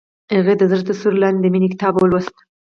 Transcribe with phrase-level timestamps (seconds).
[0.35, 2.35] هغې د زړه تر سیوري لاندې د مینې کتاب ولوست.